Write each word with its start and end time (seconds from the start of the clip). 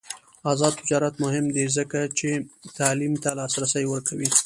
آزاد 0.51 0.73
تجارت 0.81 1.15
مهم 1.23 1.45
دی 1.55 1.65
ځکه 1.77 1.99
چې 2.19 2.29
تعلیم 2.77 3.13
ته 3.23 3.29
لاسرسی 3.39 3.83
ورکوي. 3.87 4.29